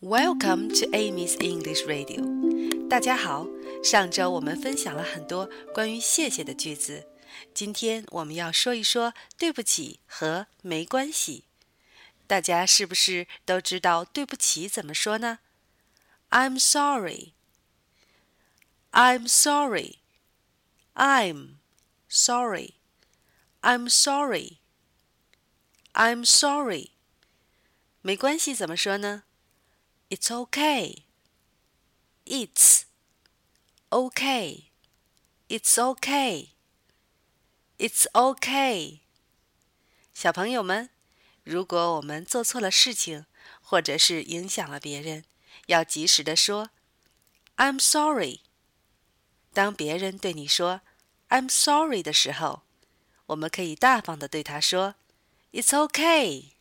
[0.00, 2.88] Welcome to Amy's English Radio。
[2.88, 3.46] 大家好，
[3.82, 7.06] 上周我们分享了很多关于谢谢的句子，
[7.54, 11.44] 今天我们要说一说对不起和没关系。
[12.26, 15.38] 大家是不是都知道对不起怎么说呢？
[16.30, 17.32] I'm sorry.
[18.92, 19.96] I'm sorry.
[20.94, 21.56] I'm
[22.08, 22.74] sorry.
[23.62, 24.58] I'm sorry.
[25.92, 26.90] I'm sorry.
[28.02, 29.24] 没关系怎么说呢
[30.09, 31.03] ？it's okay.
[32.25, 32.83] It's
[33.89, 34.65] okay.
[35.47, 36.49] It's okay.
[37.77, 38.99] It's okay.
[40.13, 40.89] 小朋友们，
[41.43, 43.25] 如果我们做错了事情，
[43.61, 45.23] 或者是影响了别人，
[45.67, 46.69] 要及时的说
[47.55, 48.41] "I'm sorry"。
[49.53, 50.81] 当别人对你说
[51.29, 52.63] "I'm sorry" 的时候，
[53.27, 54.95] 我们可以大方的对他说
[55.51, 56.51] "It's okay"。